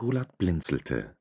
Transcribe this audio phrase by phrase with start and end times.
[0.00, 1.14] Gulat blinzelte.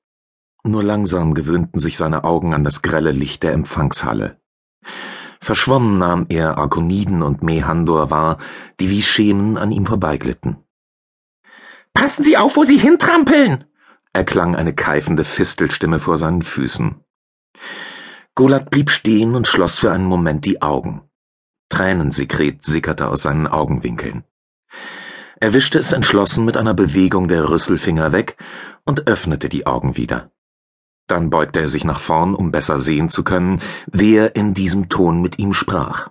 [0.63, 4.39] Nur langsam gewöhnten sich seine Augen an das grelle Licht der Empfangshalle.
[5.41, 8.37] Verschwommen nahm er Arkoniden und Mehandor wahr,
[8.79, 10.63] die wie Schemen an ihm vorbeiglitten.
[11.93, 13.65] Passen Sie auf, wo Sie hintrampeln!
[14.13, 17.03] erklang eine keifende Fistelstimme vor seinen Füßen.
[18.33, 21.01] Golat blieb stehen und schloss für einen Moment die Augen.
[21.67, 24.23] Tränensekret sickerte aus seinen Augenwinkeln.
[25.41, 28.35] Er wischte es entschlossen mit einer Bewegung der Rüsselfinger weg
[28.85, 30.31] und öffnete die Augen wieder.
[31.07, 35.21] Dann beugte er sich nach vorn, um besser sehen zu können, wer in diesem Ton
[35.21, 36.09] mit ihm sprach.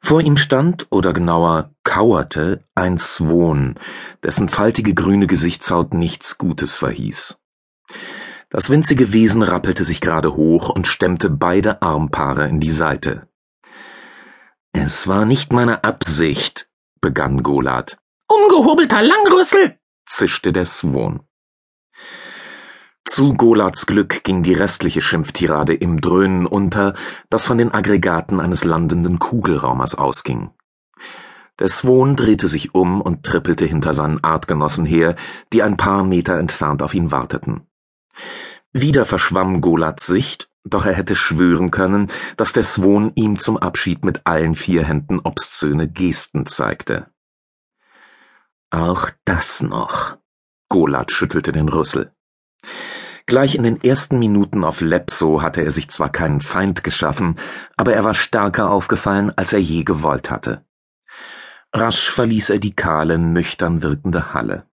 [0.00, 3.74] Vor ihm stand, oder genauer kauerte, ein Swon,
[4.22, 7.38] dessen faltige grüne Gesichtshaut nichts Gutes verhieß.
[8.50, 13.28] Das winzige Wesen rappelte sich gerade hoch und stemmte beide Armpaare in die Seite.
[14.72, 16.67] Es war nicht meine Absicht,
[17.00, 17.98] begann Golat.
[18.28, 19.78] Ungehobelter Langrüssel!
[20.06, 21.20] zischte der Swon.
[23.04, 26.94] Zu Golats Glück ging die restliche Schimpftirade im Dröhnen unter,
[27.30, 30.50] das von den Aggregaten eines landenden Kugelraumers ausging.
[31.58, 35.16] Der Swon drehte sich um und trippelte hinter seinen Artgenossen her,
[35.52, 37.66] die ein paar Meter entfernt auf ihn warteten.
[38.72, 44.04] Wieder verschwamm Golats Sicht, doch er hätte schwören können, dass der Swon ihm zum Abschied
[44.04, 47.06] mit allen vier Händen obszöne Gesten zeigte.
[48.70, 50.18] Auch das noch.
[50.68, 52.12] Golat schüttelte den Rüssel.
[53.26, 57.36] Gleich in den ersten Minuten auf Lepso hatte er sich zwar keinen Feind geschaffen,
[57.76, 60.64] aber er war stärker aufgefallen, als er je gewollt hatte.
[61.72, 64.67] Rasch verließ er die kahle, nüchtern wirkende Halle.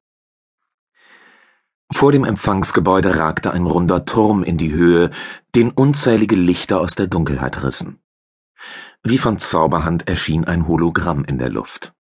[2.06, 5.10] Vor dem Empfangsgebäude ragte ein runder Turm in die Höhe,
[5.56, 8.00] den unzählige Lichter aus der Dunkelheit rissen.
[9.02, 11.96] Wie von Zauberhand erschien ein Hologramm in der Luft.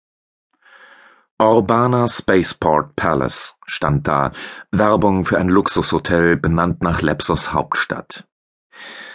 [1.38, 4.32] Urbana Spaceport Palace stand da,
[4.70, 8.26] Werbung für ein Luxushotel, benannt nach Lepsos Hauptstadt.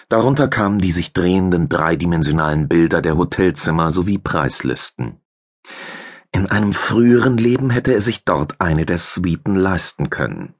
[0.07, 5.19] Darunter kamen die sich drehenden dreidimensionalen Bilder der Hotelzimmer sowie Preislisten.
[6.31, 10.53] In einem früheren Leben hätte er sich dort eine der Suiten leisten können.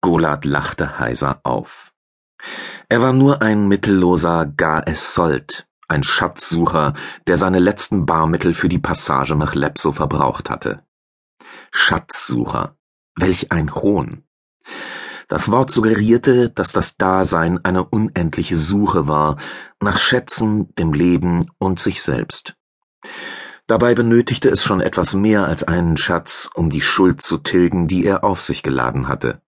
[0.00, 1.92] Golat lachte heiser auf.
[2.88, 6.94] Er war nur ein mittelloser Gar es Sold, ein Schatzsucher,
[7.26, 10.82] der seine letzten Barmittel für die Passage nach Lepso verbraucht hatte.
[11.72, 12.76] Schatzsucher,
[13.16, 14.22] welch ein Hohn.
[15.28, 19.36] Das Wort suggerierte, dass das Dasein eine unendliche Suche war,
[19.80, 22.54] nach Schätzen, dem Leben und sich selbst.
[23.66, 28.04] Dabei benötigte es schon etwas mehr als einen Schatz, um die Schuld zu tilgen, die
[28.04, 29.42] er auf sich geladen hatte.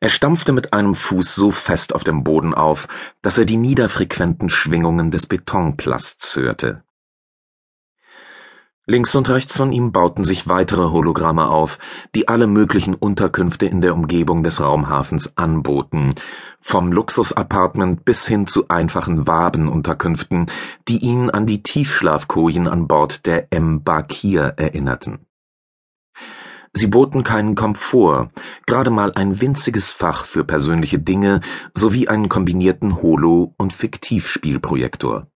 [0.00, 2.88] Er stampfte mit einem Fuß so fest auf dem Boden auf,
[3.22, 6.82] dass er die niederfrequenten Schwingungen des Betonplasts hörte.
[8.84, 11.78] Links und rechts von ihm bauten sich weitere Hologramme auf,
[12.16, 16.16] die alle möglichen Unterkünfte in der Umgebung des Raumhafens anboten,
[16.60, 20.46] vom Luxusapartment bis hin zu einfachen Wabenunterkünften,
[20.88, 23.84] die ihn an die Tiefschlafkojen an Bord der M.
[23.84, 25.26] Bakir erinnerten.
[26.74, 28.30] Sie boten keinen Komfort,
[28.66, 31.40] gerade mal ein winziges Fach für persönliche Dinge
[31.74, 35.26] sowie einen kombinierten Holo- und Fiktivspielprojektor.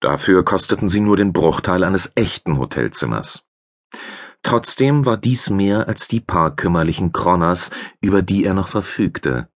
[0.00, 3.44] Dafür kosteten sie nur den Bruchteil eines echten Hotelzimmers.
[4.44, 7.70] Trotzdem war dies mehr als die paar kümmerlichen Kroners,
[8.00, 9.48] über die er noch verfügte.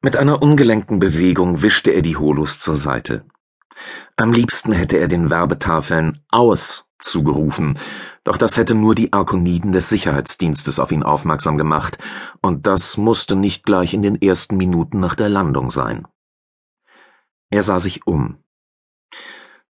[0.00, 3.24] Mit einer ungelenkten Bewegung wischte er die Holos zur Seite.
[4.16, 7.78] Am liebsten hätte er den Werbetafeln aus zugerufen,
[8.24, 11.98] doch das hätte nur die Arkoniden des Sicherheitsdienstes auf ihn aufmerksam gemacht,
[12.40, 16.06] und das musste nicht gleich in den ersten Minuten nach der Landung sein.
[17.50, 18.38] Er sah sich um.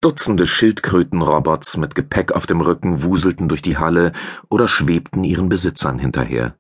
[0.02, 4.14] Dutzende Schildkrötenrobots mit Gepäck auf dem Rücken wuselten durch die Halle
[4.50, 6.56] oder schwebten ihren Besitzern hinterher.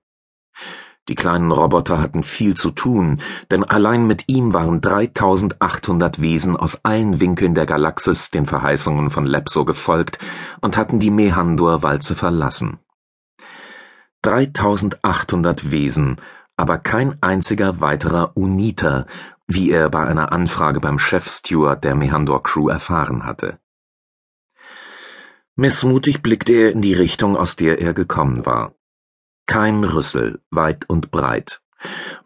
[1.10, 6.86] Die kleinen Roboter hatten viel zu tun, denn allein mit ihm waren 3800 Wesen aus
[6.86, 10.20] allen Winkeln der Galaxis den Verheißungen von Lepso gefolgt
[10.62, 12.78] und hatten die Mehandor-Walze verlassen.
[14.22, 16.18] 3800 Wesen,
[16.56, 19.08] aber kein einziger weiterer Uniter,
[19.48, 23.58] wie er bei einer Anfrage beim Chefsteward der Mehandor Crew erfahren hatte.
[25.56, 28.76] Missmutig blickte er in die Richtung, aus der er gekommen war.
[29.50, 31.64] Kein Rüssel, weit und breit.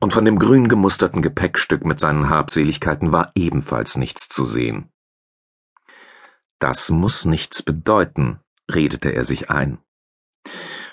[0.01, 4.91] Und von dem grün gemusterten Gepäckstück mit seinen Habseligkeiten war ebenfalls nichts zu sehen.
[6.59, 9.77] Das muss nichts bedeuten, redete er sich ein.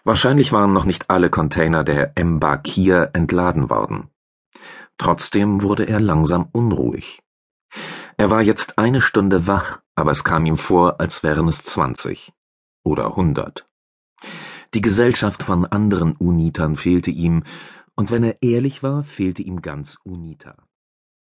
[0.04, 4.08] Wahrscheinlich waren noch nicht alle Container der Mbakir entladen worden.
[4.98, 7.24] Trotzdem wurde er langsam unruhig.
[8.18, 12.32] Er war jetzt eine Stunde wach, aber es kam ihm vor, als wären es zwanzig
[12.84, 13.66] oder hundert.
[14.74, 17.42] Die Gesellschaft von anderen Unitern fehlte ihm,
[17.96, 20.56] und wenn er ehrlich war, fehlte ihm ganz Unita